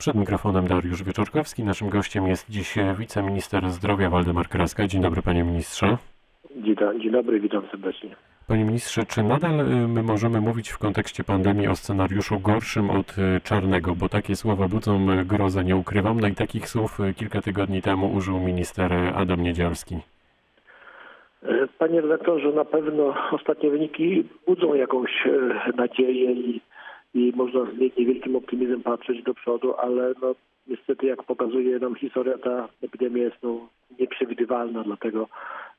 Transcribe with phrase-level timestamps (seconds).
[0.00, 1.64] Przed mikrofonem Dariusz Wieczorkowski.
[1.64, 4.86] Naszym gościem jest dziś wiceminister zdrowia Waldemar Kraska.
[4.86, 5.96] Dzień dobry panie ministrze.
[6.56, 8.16] Dzień, dobry, witam serdecznie.
[8.48, 13.18] Panie ministrze, czy nadal y, my możemy mówić w kontekście pandemii o scenariuszu gorszym od
[13.18, 13.94] y, czarnego?
[13.94, 16.20] Bo takie słowa budzą y, grozę, nie ukrywam.
[16.20, 19.96] No i takich słów kilka tygodni temu użył minister Adam Niedzielski.
[21.42, 26.60] E, panie redaktorze, na pewno ostatnie wyniki budzą jakąś e, nadzieję i,
[27.14, 30.34] i można z niewielkim optymizmem patrzeć do przodu, ale no,
[30.66, 35.28] niestety jak pokazuje nam historia, ta epidemia jest no, nieprzewidywalna, dlatego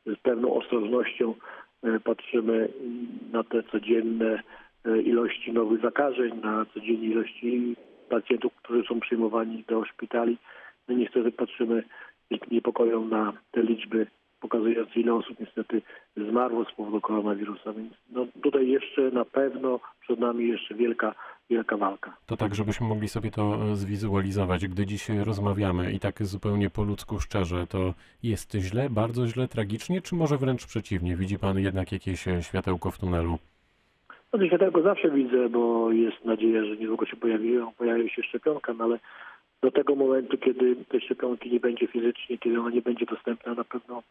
[0.06, 1.34] z pewną ostrożnością
[1.84, 2.70] e, patrzymy
[3.32, 4.44] na te codzienne
[5.04, 7.76] ilości nowych zakażeń, na codzienne ilości
[8.10, 10.38] pacjentów, którzy są przyjmowani do szpitali.
[10.88, 11.84] No niestety patrzymy
[12.32, 14.08] z niepokoją na te liczby
[14.42, 15.82] pokazując ile osób niestety
[16.18, 17.74] zmarło z powodu koronawirusa.
[17.74, 21.16] Więc no, tutaj jeszcze na pewno przed nami jeszcze wielka,
[21.50, 22.18] wielka walka.
[22.26, 24.68] To tak, żebyśmy mogli sobie to e, zwizualizować.
[24.68, 30.02] Gdy dziś rozmawiamy i tak zupełnie po ludzku szczerze, to jest źle, bardzo źle, tragicznie,
[30.02, 31.16] czy może wręcz przeciwnie?
[31.16, 33.38] Widzi Pan jednak jakieś e, światełko w tunelu?
[34.34, 38.84] No światełko zawsze widzę, bo jest nadzieja, że niedługo się pojawią, pojawi się szczepionka, no
[38.84, 39.00] ale
[39.62, 43.64] do tego momentu, kiedy te szczepionki nie będzie fizycznie, kiedy ona nie będzie dostępna, na
[43.64, 44.04] pewno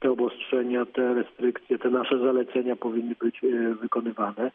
[0.00, 4.50] te obostrzenia, te restrykcje, te nasze zalecenia powinny być e, wykonywane.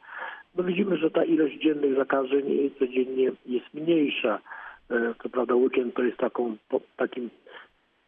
[0.56, 4.40] No widzimy, że ta ilość dziennych zakażeń codziennie jest mniejsza.
[4.92, 6.58] E, co prawda weekend to jest taką,
[6.98, 7.30] takim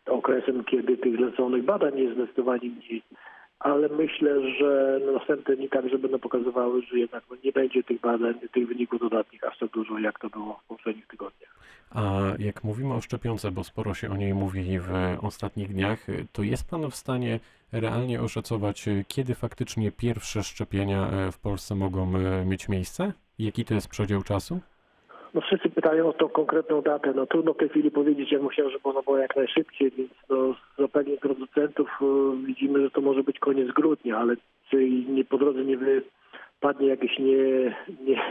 [0.06, 3.02] okresem, kiedy tych zleconych badań jest zdecydowanie mniej
[3.60, 8.34] ale myślę, że następne dni także będą pokazywały, że jednak no, nie będzie tych badań,
[8.54, 11.57] tych wyników dodatnich aż tak dużo, jak to było w poprzednich tygodniach.
[11.92, 14.90] A jak mówimy o szczepionce, bo sporo się o niej mówi w
[15.22, 17.40] ostatnich dniach, to jest Pan w stanie
[17.72, 22.12] realnie oszacować, kiedy faktycznie pierwsze szczepienia w Polsce mogą
[22.46, 23.14] mieć miejsce?
[23.40, 24.60] Jaki to jest przedział czasu?
[25.34, 27.14] No wszyscy pytają o tą konkretną datę.
[27.16, 28.32] No trudno w tej chwili powiedzieć.
[28.32, 32.92] Ja musiałem, żeby ono było jak najszybciej, więc no, z zapewnień producentów y, widzimy, że
[32.92, 34.36] to może być koniec grudnia, ale
[34.70, 37.76] czy nie po drodze nie wypadnie jakieś nie,
[38.06, 38.22] nie,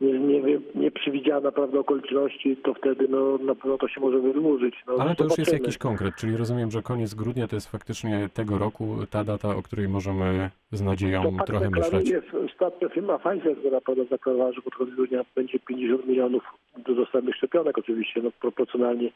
[0.00, 4.74] nie, nie, nieprzewidziana prawda, okoliczności, to wtedy no, na pewno to się może wydłużyć.
[4.86, 8.28] No, Ale to już jest jakiś konkret, czyli rozumiem, że koniec grudnia to jest faktycznie
[8.34, 12.12] tego roku ta data, o której możemy z nadzieją to tak trochę myśleć.
[12.52, 16.42] Ostatnio firma Pfizer, która zakładała, że pod koniec grudnia będzie 50 milionów
[16.86, 19.10] do dostępnych szczepionek, oczywiście no, proporcjonalnie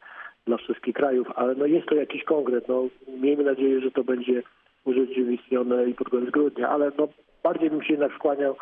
[0.47, 2.69] dla wszystkich krajów, ale no, jest to jakiś konkret.
[2.69, 2.89] No,
[3.21, 4.43] miejmy nadzieję, że to będzie
[4.85, 7.09] urzeczywistnione i pod koniec grudnia, ale no,
[7.43, 8.57] bardziej bym się jednak skłaniał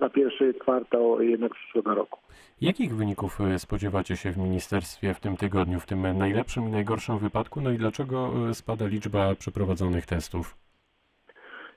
[0.00, 2.20] na pierwszy kwartał jednak przyszłego roku.
[2.60, 7.18] Jakich wyników e, spodziewacie się w ministerstwie w tym tygodniu, w tym najlepszym i najgorszym
[7.18, 7.60] wypadku?
[7.60, 10.56] No i dlaczego e, spada liczba przeprowadzonych testów?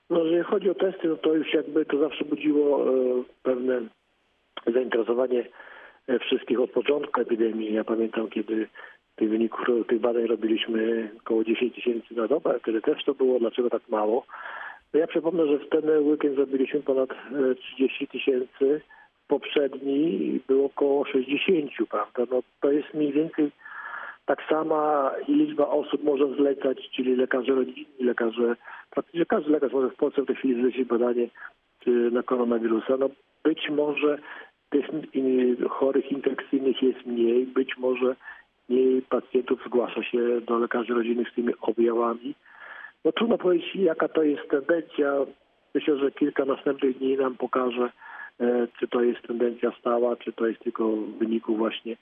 [0.10, 2.94] No, jeżeli chodzi o testy, no to już jakby to zawsze budziło e,
[3.44, 3.82] pewne
[4.74, 5.46] zainteresowanie
[6.22, 7.74] wszystkich od początku epidemii.
[7.74, 8.68] Ja pamiętam, kiedy
[9.16, 13.70] tych wyników, tych badań robiliśmy około 10 tysięcy na dobę, wtedy też to było, dlaczego
[13.70, 14.26] tak mało.
[14.94, 17.10] Ja przypomnę, że w ten weekend zrobiliśmy ponad
[17.60, 18.82] 30 e, tysięcy,
[19.28, 22.36] poprzedni było około 60, prawda?
[22.36, 23.52] No to jest mniej więcej
[24.26, 28.56] tak sama liczba osób może zlecać, czyli lekarze rodzinni, lekarze,
[28.90, 31.28] praktycznie każdy lekarz może w Polsce w tej chwili zlecić badanie
[32.12, 32.98] na koronawirusa.
[32.98, 33.10] No
[33.44, 34.18] być może
[34.70, 34.86] tych
[35.70, 38.16] chorych infekcyjnych jest mniej, być może
[38.70, 42.36] mniej pacjentów zgłasza się do lekarzy rodzinnych z tymi objawami.
[43.06, 45.14] No trudno powiedzieć, jaka to jest tendencja.
[45.76, 47.92] Myślę, że kilka następnych dni nam pokaże,
[48.40, 51.98] e, czy to jest tendencja stała, czy to jest tylko w wyniku właśnie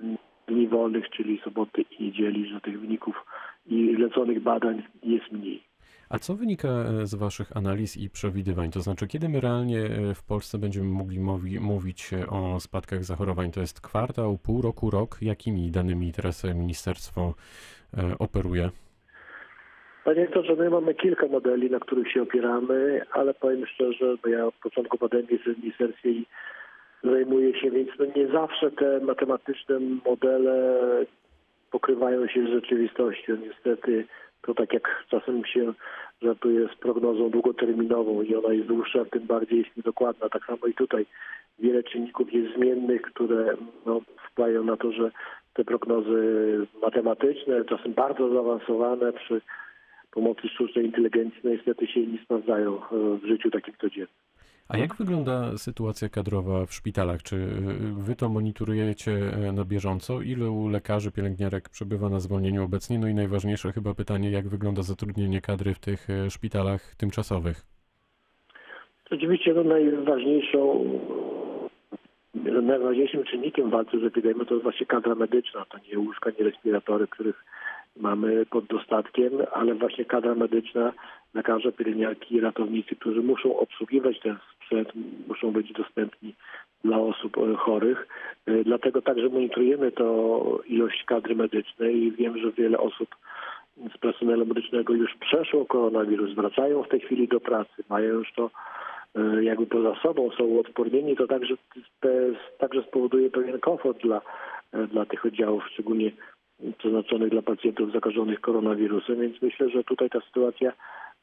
[0.00, 0.16] mm,
[0.48, 3.24] dni wolnych, czyli soboty i niedzieli, że tych wyników
[3.66, 5.62] i leconych badań jest mniej.
[6.08, 8.70] A co wynika e, z Waszych analiz i przewidywań?
[8.70, 10.86] To znaczy, kiedy my realnie e, w Polsce będziemy
[11.18, 13.50] mogli mówić o spadkach zachorowań?
[13.50, 15.18] To jest kwartał, pół roku, rok?
[15.22, 17.34] Jakimi danymi teraz ministerstwo
[18.18, 18.70] operuje?
[20.06, 24.46] Panie że my mamy kilka modeli, na których się opieramy, ale powiem szczerze, bo ja
[24.46, 26.26] od początku pandemii w ministerstwie i
[27.04, 30.80] zajmuję się, więc no nie zawsze te matematyczne modele
[31.70, 33.36] pokrywają się z rzeczywistością.
[33.36, 34.06] Niestety
[34.42, 35.72] to tak jak czasem się
[36.22, 40.28] żartuje z prognozą długoterminową i ona jest dłuższa, tym bardziej jest niedokładna.
[40.28, 41.06] Tak samo i tutaj
[41.58, 43.54] wiele czynników jest zmiennych, które
[43.86, 44.00] no,
[44.30, 45.10] wpływają na to, że
[45.54, 46.22] te prognozy
[46.82, 49.40] matematyczne, czasem bardzo zaawansowane przy
[50.16, 52.80] pomocy sztucznej inteligencji no niestety się nie sprawdzają e,
[53.22, 54.16] w życiu takim codziennym.
[54.68, 57.22] A jak wygląda sytuacja kadrowa w szpitalach?
[57.22, 57.40] Czy e,
[58.06, 60.22] wy to monitorujecie e, na bieżąco?
[60.22, 62.98] Ilu lekarzy, pielęgniarek przebywa na zwolnieniu obecnie?
[62.98, 67.56] No i najważniejsze chyba pytanie, jak wygląda zatrudnienie kadry w tych szpitalach tymczasowych?
[69.10, 70.60] Oczywiście no, najważniejszą
[72.62, 75.64] najważniejszym czynnikiem w walce z epidemią to jest właśnie kadra medyczna.
[75.64, 77.44] To nie łóżka, nie respiratory, których
[78.00, 80.92] mamy pod dostatkiem, ale właśnie kadra medyczna,
[81.34, 84.88] lekarze, pielęgniarki, ratownicy, którzy muszą obsługiwać ten sprzęt,
[85.28, 86.34] muszą być dostępni
[86.84, 88.08] dla osób e, chorych.
[88.46, 93.16] E, Dlatego także monitorujemy to ilość kadry medycznej i wiem, że wiele osób
[93.94, 98.50] z personelu medycznego już przeszło koronawirus, wracają w tej chwili do pracy, mają już to
[99.14, 101.54] e, jakby poza sobą, są uodpornieni, to także,
[102.00, 102.10] te,
[102.58, 104.20] także spowoduje pewien komfort dla,
[104.92, 106.10] dla tych oddziałów, szczególnie
[106.78, 110.72] przeznaczonych dla pacjentów zakażonych koronawirusem, więc myślę, że tutaj ta sytuacja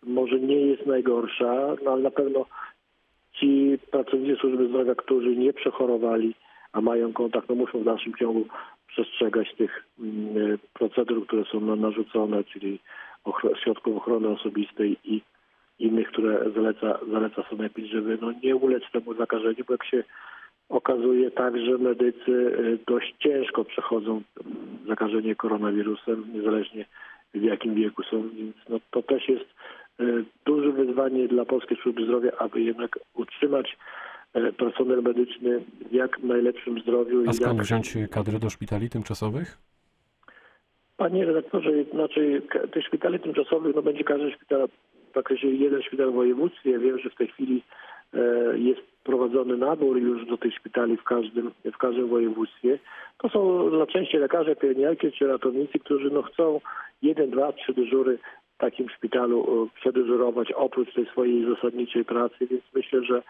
[0.04, 2.46] może nie jest najgorsza, no ale na pewno
[3.34, 6.36] ci pracownicy służby zdrowia, którzy nie przechorowali,
[6.72, 8.46] a mają kontakt, no muszą w dalszym ciągu
[8.88, 12.80] przestrzegać tych mm, procedur, które są narzucone, czyli
[13.64, 15.22] środków ochrony osobistej i
[15.80, 20.04] innych, które zaleca, zaleca sanepid, żeby no, nie ulec temu zakażeniu, bo jak się
[20.70, 24.22] okazuje tak, że medycy y, dość ciężko przechodzą
[24.88, 26.86] zakażenie koronawirusem, niezależnie
[27.34, 29.46] w jakim wieku są, więc no, to też jest
[30.00, 33.78] y, duże wyzwanie dla Polskiej Służby Zdrowia, aby jednak utrzymać
[34.36, 37.24] y, personel medyczny w jak najlepszym zdrowiu.
[37.28, 37.66] A skąd jak...
[37.66, 39.58] wziąć kadry do szpitali tymczasowych?
[40.98, 42.42] Panie redaktorze, znaczy
[42.72, 44.68] tych szpitali tymczasowych, no będzie każdy szpital,
[45.12, 46.80] w zakresie jeden szpital w województwie.
[46.80, 47.64] Wiem, że w tej chwili
[48.14, 48.20] e,
[48.58, 52.80] jest prowadzony nabór już do tych szpitali w każdym, w każdym województwie.
[53.18, 56.60] To są dla części lekarze, pielęgniarki czy ratownicy, którzy no chcą
[57.02, 58.18] jeden, dwa, trzy dyżury
[58.56, 63.24] w takim szpitalu e, przedyżurować oprócz tej swojej zasadniczej pracy, więc myślę, że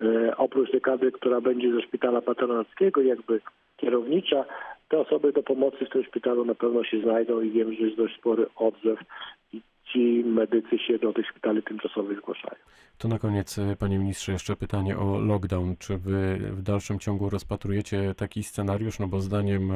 [0.00, 3.40] e, oprócz tej kadry, która będzie ze szpitala patronackiego, jakby
[3.76, 4.44] kierownicza,
[4.88, 7.96] te osoby do pomocy w tym szpitalu na pewno się znajdą i wiem, że jest
[7.96, 8.98] dość spory odzew
[9.52, 9.60] i
[9.92, 12.56] ci medycy się do tych szpitali tymczasowych zgłaszają.
[12.98, 15.76] To na koniec, e, panie ministrze, jeszcze pytanie o lockdown.
[15.78, 18.98] Czy wy w dalszym ciągu rozpatrujecie taki scenariusz?
[18.98, 19.74] No bo zdaniem e,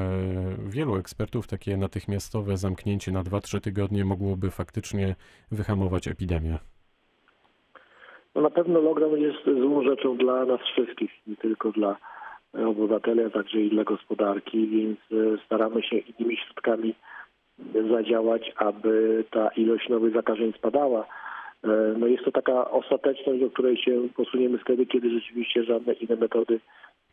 [0.66, 5.14] wielu ekspertów takie natychmiastowe zamknięcie na 2-3 tygodnie mogłoby faktycznie
[5.52, 6.58] wyhamować epidemię.
[8.34, 11.96] No na pewno lockdown jest złą rzeczą dla nas wszystkich, nie tylko dla
[12.54, 14.98] e, obywateli, a także i dla gospodarki, więc
[15.46, 16.94] staramy się innymi środkami
[17.90, 21.06] zadziałać, aby ta ilość nowych zakażeń spadała.
[21.64, 21.68] E,
[21.98, 26.60] No jest to taka ostateczność, do której się posuniemy wtedy, kiedy rzeczywiście żadne inne metody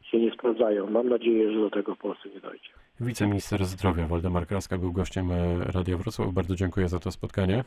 [0.01, 0.89] się nie sprawdzają.
[0.89, 2.69] Mam nadzieję, że do tego w Polsce nie dojdzie.
[2.99, 6.33] Wiceminister zdrowia Waldemar Kraska był gościem e, Radia Wrocław.
[6.33, 7.63] Bardzo dziękuję za to spotkanie.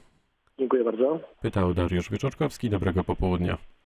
[0.58, 1.20] Dziękuję bardzo.
[1.42, 2.70] Pytał Dariusz Wieczorkowski.
[2.70, 3.56] Dobrego popołudnia.